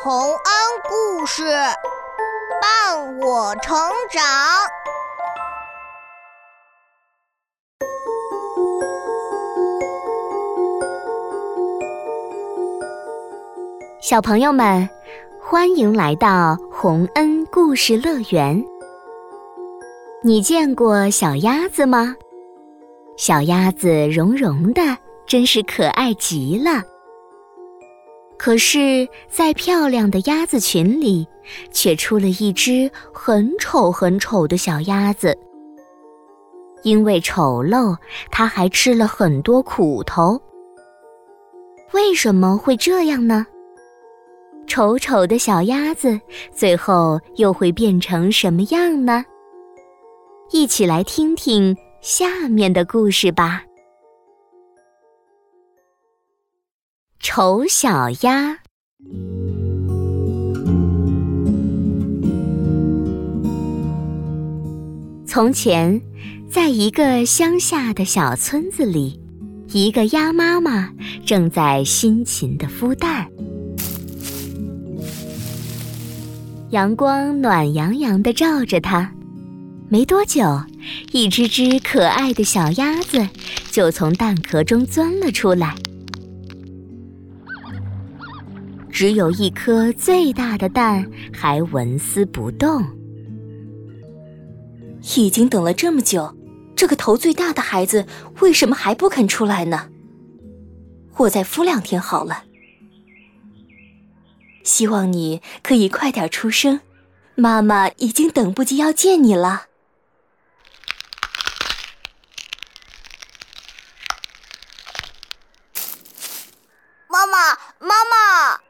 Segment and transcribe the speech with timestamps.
[0.00, 0.36] 洪恩
[0.88, 1.44] 故事
[2.60, 3.76] 伴我成
[4.10, 4.22] 长。
[14.00, 14.88] 小朋友们，
[15.40, 18.64] 欢迎来到洪恩故事乐园。
[20.22, 22.16] 你见过小鸭子吗？
[23.16, 24.80] 小鸭子绒绒的，
[25.26, 26.82] 真是可爱极了。
[28.44, 31.24] 可是，在漂亮的鸭子群里，
[31.70, 35.38] 却出了一只很丑很丑的小鸭子。
[36.82, 37.96] 因为丑陋，
[38.32, 40.42] 它还吃了很多苦头。
[41.92, 43.46] 为什么会这样呢？
[44.66, 46.20] 丑丑的小鸭子
[46.50, 49.24] 最后又会变成什么样呢？
[50.50, 53.62] 一起来听听下面的故事吧。
[57.34, 58.58] 丑小鸭。
[65.26, 65.98] 从前，
[66.50, 69.18] 在一个乡下的小村子里，
[69.68, 70.90] 一个鸭妈妈
[71.24, 73.26] 正在辛勤的孵蛋。
[76.68, 79.10] 阳光暖洋洋的照着它，
[79.88, 80.60] 没多久，
[81.12, 83.26] 一只只可爱的小鸭子
[83.70, 85.74] 就从蛋壳中钻了出来。
[89.02, 92.80] 只有一颗最大的蛋还纹丝不动。
[95.16, 96.32] 已经等了这么久，
[96.76, 98.06] 这个头最大的孩子
[98.38, 99.88] 为什么还不肯出来呢？
[101.16, 102.44] 我再孵两天好了。
[104.62, 106.78] 希望你可以快点出生，
[107.34, 109.66] 妈妈已经等不及要见你了。
[117.08, 118.60] 妈妈，妈妈。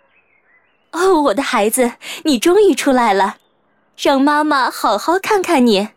[0.93, 1.93] 哦，我的孩子，
[2.25, 3.37] 你终于出来了，
[3.97, 5.89] 让妈妈好好看看你。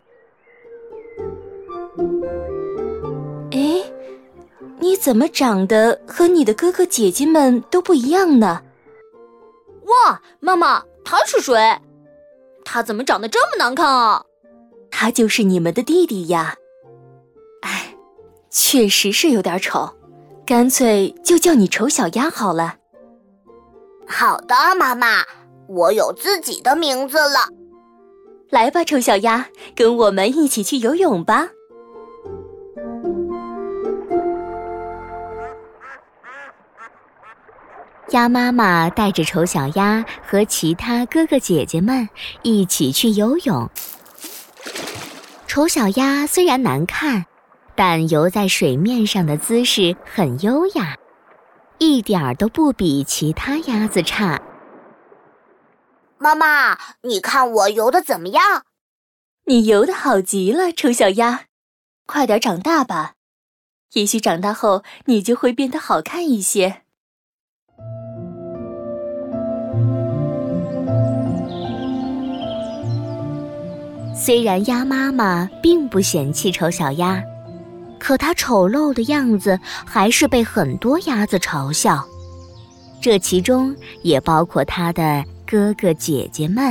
[3.52, 3.82] 哎，
[4.80, 8.62] 你怎么长得和你的哥哥姐姐们都不一样呢？
[9.84, 11.78] 哇，妈妈，他是谁？
[12.64, 14.24] 他怎么长得这么难看啊？
[14.90, 16.56] 他就是你们的弟弟呀。
[17.60, 17.94] 哎，
[18.50, 19.94] 确实是有点丑，
[20.46, 22.76] 干脆就叫你丑小鸭好了。
[24.08, 25.24] 好的，妈妈，
[25.68, 27.48] 我有自己的名字了。
[28.50, 31.48] 来吧，丑小鸭，跟我们一起去游泳吧。
[38.10, 42.08] 鸭妈妈带着丑小鸭和其他哥哥姐姐们
[42.42, 43.68] 一起去游泳。
[45.48, 47.26] 丑小鸭虽然难看，
[47.74, 50.96] 但游在水面上的姿势很优雅。
[51.78, 54.40] 一点儿都不比其他鸭子差。
[56.18, 58.64] 妈妈，你看我游的怎么样？
[59.44, 61.44] 你游的好极了，丑小鸭，
[62.06, 63.12] 快点长大吧，
[63.92, 66.82] 也许长大后你就会变得好看一些。
[74.14, 77.22] 虽然鸭妈妈并不嫌弃丑小鸭。
[78.06, 82.06] 可他丑陋的样子还是被很多鸭子嘲笑，
[83.02, 86.64] 这其中也包括他的哥哥姐姐们。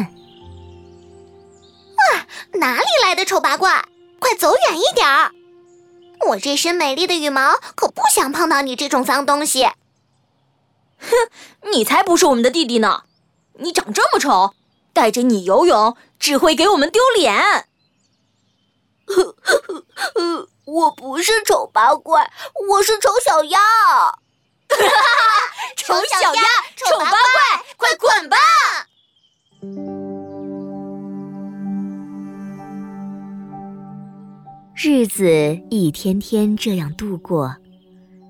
[1.98, 3.84] 哇，哪里来的丑八怪？
[4.18, 5.32] 快走远一点儿！
[6.30, 9.66] 我这身美丽的羽毛可不想碰到你这种脏东西。
[9.66, 11.10] 哼，
[11.70, 13.04] 你才不是我们的弟弟呢！
[13.60, 14.54] 你长这么丑，
[14.94, 17.68] 带着你游泳只会给我们丢脸。
[19.06, 19.58] 呵呵
[20.16, 20.50] 呵。
[20.66, 22.32] 我不是丑八怪，
[22.70, 23.60] 我是丑小鸭。
[25.78, 26.42] 丑小鸭，
[26.76, 28.38] 丑八怪，快滚吧！
[34.76, 35.26] 日子
[35.70, 37.56] 一天天这样度过，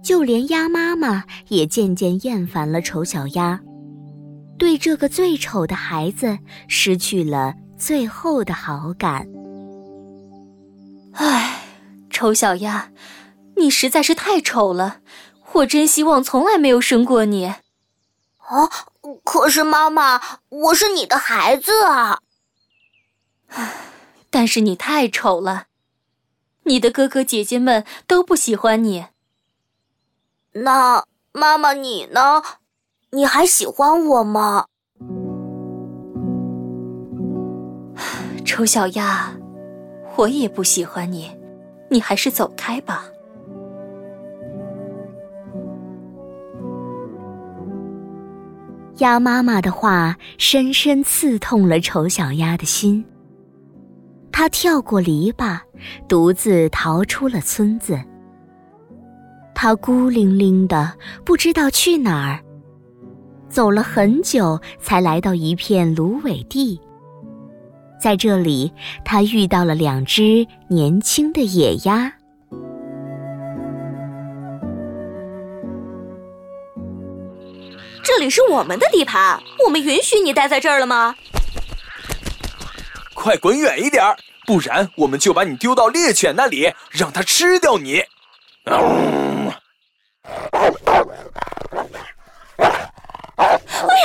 [0.04, 3.60] 就连鸭妈妈也渐渐厌烦了丑小鸭，
[4.60, 6.38] 对这个最丑的孩子
[6.68, 9.26] 失去了最后的好感。
[11.16, 11.62] 唉。
[12.10, 12.92] 丑小鸭，
[13.58, 15.02] 你实在是太丑了，
[15.52, 17.46] 我真希望从来没有生过你。
[17.46, 18.70] 啊！
[19.26, 22.20] 可是妈妈，我是你的孩子啊。
[24.30, 25.66] 但是你太丑了，
[26.64, 29.08] 你的哥哥姐姐们都不喜欢你。
[30.54, 31.04] 那
[31.34, 32.42] 妈妈你呢？
[33.12, 34.68] 你还喜欢我吗？
[38.46, 39.36] 丑小鸭，
[40.16, 41.30] 我也不喜欢你。
[41.90, 43.06] 你还是走开吧。
[49.00, 53.04] 鸭妈妈的话深深刺痛了丑小鸭的心。
[54.32, 55.60] 它跳过篱笆，
[56.08, 58.00] 独自逃出了村子。
[59.54, 62.40] 它孤零零的，不知道去哪儿。
[63.48, 66.80] 走了很久，才来到一片芦苇地。
[68.06, 68.72] 在这里，
[69.04, 72.14] 他遇到了两只年轻的野鸭。
[78.04, 81.16] 这里是我们的地盘，我们允许你待在这儿了吗？
[83.16, 84.16] 快滚远一点儿，
[84.46, 88.04] 不然我们就把你丢到猎犬那里，让它吃掉你。
[88.66, 88.78] 哎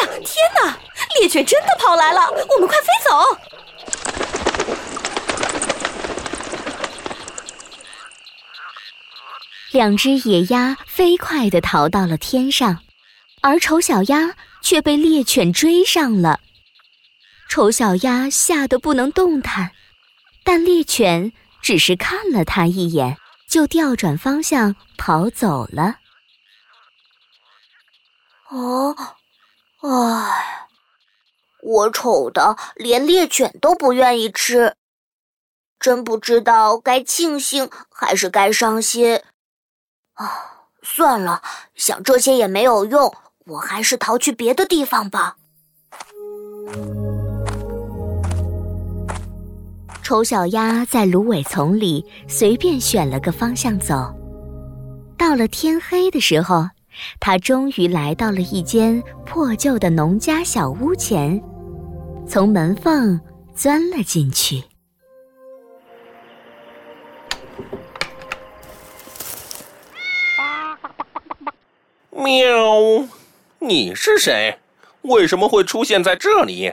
[0.00, 0.74] 呀，天哪！
[1.20, 3.38] 猎犬真的跑来了，我们快飞走！
[9.72, 12.82] 两只野鸭飞快地逃到了天上，
[13.40, 16.40] 而丑小鸭却被猎犬追上了。
[17.48, 19.70] 丑小鸭吓得不能动弹，
[20.44, 21.32] 但猎犬
[21.62, 23.16] 只是看了它一眼，
[23.48, 25.96] 就调转方向跑走了。
[28.48, 28.96] 哦，
[29.82, 30.68] 唉，
[31.62, 34.74] 我丑的连猎犬都不愿意吃，
[35.78, 39.20] 真不知道该庆幸还是该伤心。
[40.14, 41.42] 啊，算了，
[41.74, 43.14] 想这些也没有用，
[43.46, 45.36] 我还是逃去别的地方吧。
[50.02, 54.12] 丑小鸭在芦苇丛里随便选了个方向走，
[55.16, 56.68] 到了天黑的时候。
[57.20, 61.40] 它终于来到了一间破旧的农家小屋前，
[62.30, 63.20] 从门缝
[63.56, 64.62] 钻了进去。
[72.12, 73.08] 喵，
[73.58, 74.60] 你是谁？
[75.02, 76.72] 为什么会出现在这里？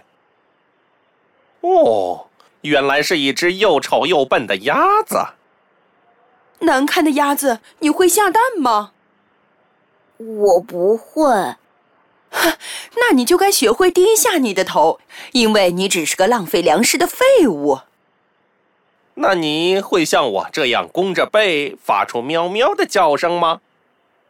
[1.62, 2.28] 哦，
[2.62, 5.18] 原来是一只又丑又笨的鸭子。
[6.60, 8.92] 难看的鸭子，你会下蛋吗？
[10.18, 11.58] 我不会，哼，
[12.96, 15.00] 那你就该学会低下你的头，
[15.32, 17.80] 因为你只是个浪费粮食的废物。
[19.16, 23.62] 那你会像我这样弓着背发出喵喵的叫声吗？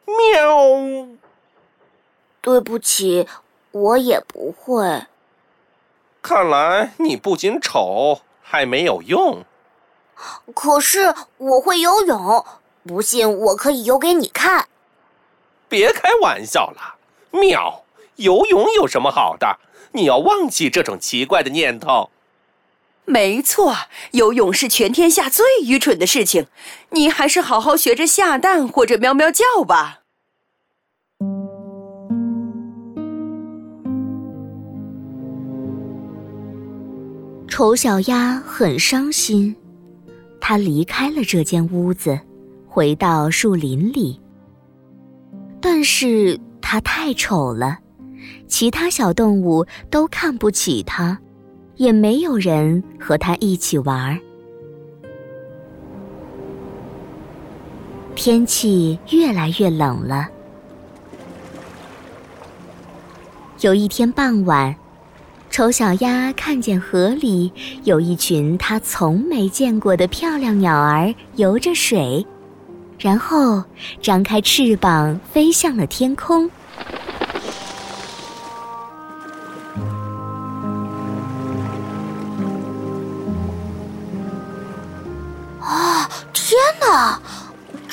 [0.05, 1.07] 喵。
[2.39, 3.27] 对不起，
[3.71, 5.03] 我也不会。
[6.21, 9.43] 看来你不仅丑，还没有用。
[10.55, 12.45] 可是我会游泳，
[12.85, 14.67] 不信我可以游给你看。
[15.67, 16.95] 别开玩笑了，
[17.31, 17.83] 喵！
[18.17, 19.59] 游泳有什么好的？
[19.93, 22.09] 你要忘记这种奇怪的念头。
[23.05, 23.73] 没错，
[24.11, 26.47] 游泳是全天下最愚蠢的事情。
[26.91, 30.01] 你还是好好学着下蛋或者喵喵叫吧。
[37.47, 39.55] 丑小鸭很伤心，
[40.41, 42.19] 它离开了这间屋子，
[42.67, 44.19] 回到树林里。
[45.61, 47.79] 但是它太丑了，
[48.47, 51.19] 其他小动物都看不起它，
[51.75, 54.17] 也没有人和它一起玩儿。
[58.15, 60.27] 天气越来越冷了。
[63.61, 64.75] 有一天傍晚，
[65.49, 67.51] 丑小鸭看见河里
[67.83, 72.25] 有一群它从没见过的漂亮鸟儿游着水。
[72.99, 73.63] 然后
[74.01, 76.49] 张开翅膀飞向了天空。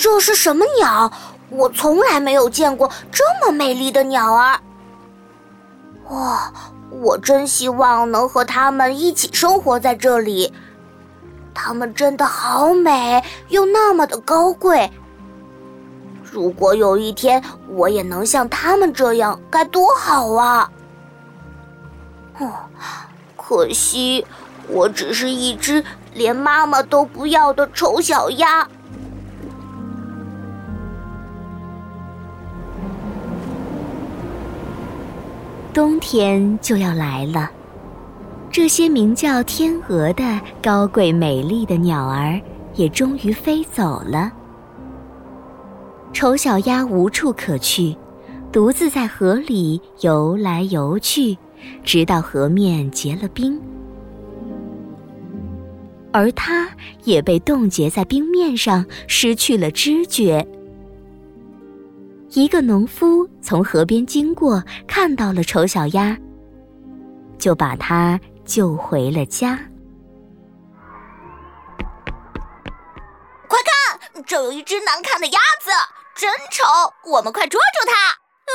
[0.05, 1.11] 这是什么鸟？
[1.49, 4.61] 我从来没有见过这么美丽的鸟儿。
[6.11, 6.53] 哇！
[6.91, 10.53] 我真希望能和它们一起生活在这里。
[11.55, 14.93] 它们真的好美，又那么的高贵。
[16.23, 20.71] 如果有一天我也能像它们这样，该多好啊！
[22.41, 22.53] 哦，
[23.39, 24.27] 可惜
[24.69, 25.83] 我只是一只
[26.13, 28.69] 连妈妈都不要的丑小鸭。
[35.75, 37.51] 冬天就要来了。
[38.49, 42.41] 这些名叫天鹅的高贵美丽的鸟儿
[42.77, 44.33] 也终于飞走了。
[46.13, 47.97] 丑小鸭无处可去，
[48.53, 51.37] 独自在河里游来游去，
[51.83, 53.61] 直到河面结了冰，
[56.13, 56.69] 而它
[57.03, 60.47] 也被冻结在冰面上，失去了知觉。
[62.35, 66.19] 一个农夫从河边经过，看到了丑小鸭，
[67.39, 69.57] 就把它救回了家。
[73.47, 75.71] 快看，这有一只难看的鸭子，
[76.17, 76.65] 真丑！
[77.09, 77.93] 我们快捉住它！
[77.95, 78.53] 啊，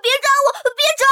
[0.00, 1.06] 别抓我，别抓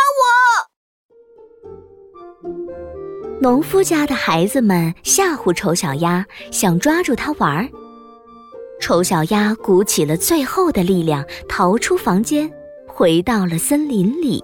[3.29, 3.43] 我！
[3.43, 7.69] 农夫家的孩子们吓唬丑小鸭，想抓住它玩儿。
[8.81, 12.51] 丑小鸭鼓起了最后的力量，逃出房间，
[12.87, 14.43] 回到了森林里。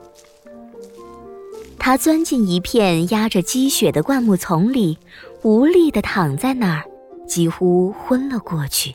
[1.78, 4.98] 它钻进一片压着积雪的灌木丛里，
[5.42, 6.84] 无力地躺在那儿，
[7.26, 8.94] 几乎昏了过去。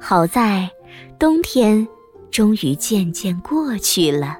[0.00, 0.70] 好在，
[1.18, 1.86] 冬天
[2.30, 4.38] 终于渐渐过去了。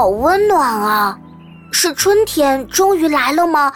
[0.00, 1.18] 好温暖啊！
[1.72, 3.70] 是春天终于来了吗？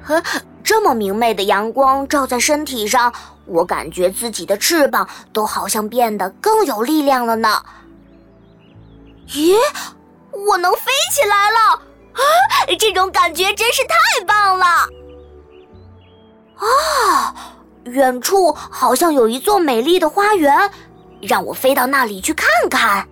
[0.00, 0.22] 呵，
[0.62, 3.12] 这么明媚的阳光照在身体上，
[3.46, 7.60] 我感觉自己的翅膀都好像变得更有力量了呢。
[9.26, 9.56] 咦，
[10.30, 11.82] 我能飞起来了！
[12.12, 12.22] 啊，
[12.78, 14.66] 这种感觉真是太棒了！
[16.58, 17.34] 啊，
[17.86, 20.70] 远处好像有一座美丽的花园，
[21.20, 23.08] 让我飞到那里去看看。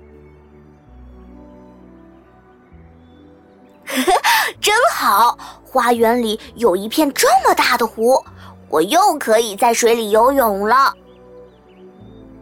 [4.60, 8.22] 真好，花园里有一片这么大的湖，
[8.68, 10.94] 我又可以在水里游泳了。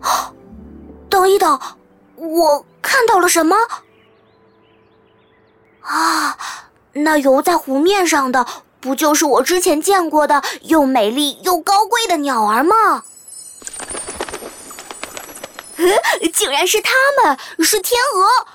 [1.08, 1.60] 等一等，
[2.16, 3.56] 我看到了什么？
[5.82, 6.36] 啊，
[6.92, 8.44] 那游在湖面上的，
[8.80, 13.04] 不就是我之前见过的又美丽又高贵的鸟儿吗？
[16.34, 18.46] 竟然是它们，是天鹅。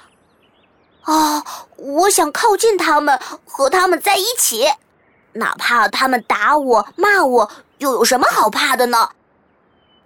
[1.03, 1.43] 啊！
[1.77, 4.65] 我想靠近他们，和他们在一起，
[5.33, 9.09] 哪怕他们打我、骂我，又有什么好怕的呢？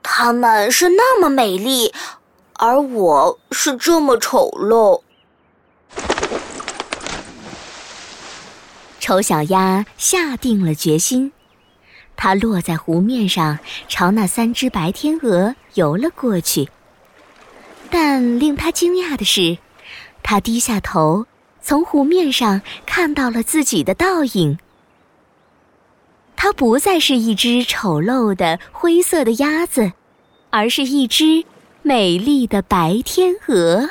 [0.01, 1.93] 他们是那么美丽，
[2.53, 5.01] 而我是这么丑陋。
[8.99, 11.31] 丑小鸭下定了决心，
[12.15, 16.69] 它落在湖面上，朝那三只白天鹅游了过去。
[17.91, 19.59] 但令它惊讶的是。
[20.29, 21.25] 他低下头，
[21.61, 24.59] 从湖面上看到了自己的倒影。
[26.35, 29.93] 它不再是一只丑陋的灰色的鸭子，
[30.49, 31.45] 而是一只
[31.81, 33.89] 美丽的白天鹅。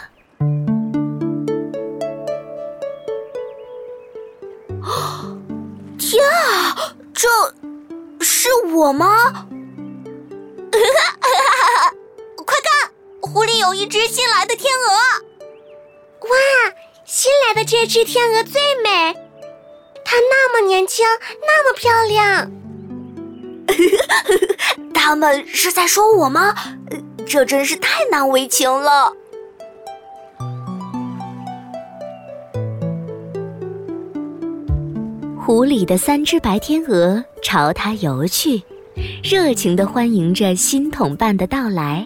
[5.97, 6.77] 天啊，
[7.15, 7.27] 这
[8.21, 9.47] 是我吗？
[12.45, 15.26] 快看，湖里有一只新来的天鹅。
[16.29, 19.15] 哇，新来的这只天鹅最美，
[20.05, 21.05] 它那么年轻，
[21.43, 22.51] 那么漂亮。
[24.95, 26.55] 他们是在说我吗？
[27.27, 29.13] 这真是太难为情了。
[35.39, 38.61] 湖里的三只白天鹅朝它游去，
[39.23, 42.05] 热情的欢迎着新同伴的到来。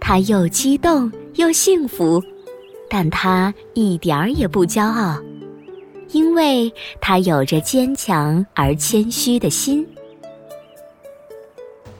[0.00, 2.20] 它又激动又幸福。
[2.88, 5.18] 但他一点儿也不骄傲，
[6.12, 9.86] 因为他有着坚强而谦虚的心。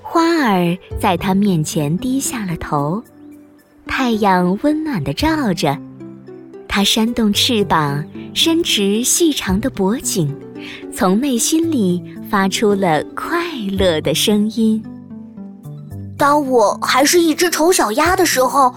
[0.00, 3.02] 花儿在他面前低下了头，
[3.86, 5.76] 太阳温暖的照着，
[6.68, 10.32] 它扇动翅膀，伸直细长的脖颈，
[10.94, 14.82] 从内心里发出了快乐的声音。
[16.16, 18.72] 当我还是一只丑小鸭的时候。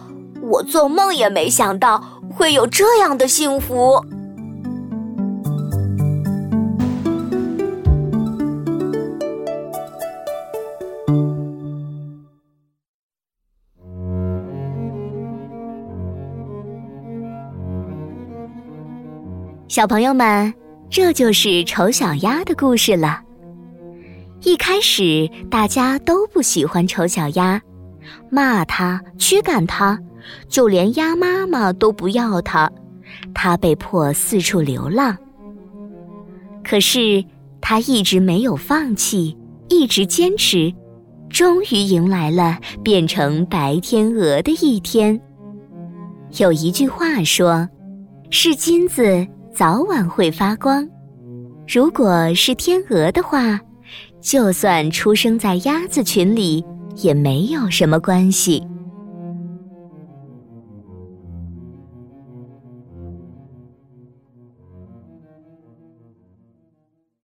[0.50, 4.04] 我做梦也没想到会有这样的幸福。
[19.68, 20.52] 小朋友们，
[20.90, 23.22] 这就是丑小鸭的故事了。
[24.42, 27.62] 一开始，大家都不喜欢丑小鸭，
[28.32, 29.98] 骂它，驱赶它。
[30.48, 32.72] 就连鸭妈妈都不要它，
[33.34, 35.18] 它被迫四处流浪。
[36.64, 37.24] 可是
[37.62, 39.36] 它一直没有放弃，
[39.70, 40.74] 一直坚持，
[41.30, 45.20] 终于迎来了变成白天鹅的一天。
[46.38, 47.68] 有一句话说
[48.30, 50.88] ：“是金子早晚会发光。”
[51.68, 53.60] 如果是天鹅的话，
[54.22, 56.64] 就算出生在鸭子群里，
[56.96, 58.64] 也没有什么关系。